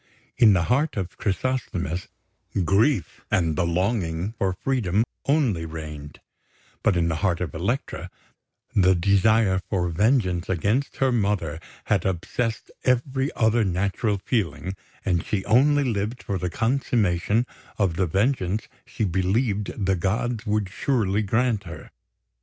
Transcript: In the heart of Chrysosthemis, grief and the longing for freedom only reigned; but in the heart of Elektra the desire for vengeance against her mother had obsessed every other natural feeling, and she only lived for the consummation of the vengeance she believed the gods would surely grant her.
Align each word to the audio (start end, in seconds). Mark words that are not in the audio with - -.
In 0.35 0.53
the 0.53 0.63
heart 0.63 0.97
of 0.97 1.15
Chrysosthemis, 1.19 2.07
grief 2.65 3.21
and 3.29 3.55
the 3.55 3.67
longing 3.67 4.33
for 4.39 4.51
freedom 4.51 5.03
only 5.27 5.63
reigned; 5.63 6.19
but 6.81 6.97
in 6.97 7.07
the 7.07 7.17
heart 7.17 7.39
of 7.39 7.53
Elektra 7.53 8.09
the 8.75 8.95
desire 8.95 9.61
for 9.69 9.89
vengeance 9.89 10.49
against 10.49 10.97
her 10.97 11.11
mother 11.11 11.59
had 11.83 12.03
obsessed 12.03 12.71
every 12.83 13.31
other 13.35 13.63
natural 13.63 14.17
feeling, 14.17 14.75
and 15.05 15.23
she 15.23 15.45
only 15.45 15.83
lived 15.83 16.23
for 16.23 16.39
the 16.39 16.49
consummation 16.49 17.45
of 17.77 17.95
the 17.95 18.07
vengeance 18.07 18.67
she 18.87 19.03
believed 19.05 19.85
the 19.85 19.95
gods 19.95 20.47
would 20.47 20.67
surely 20.69 21.21
grant 21.21 21.65
her. 21.65 21.91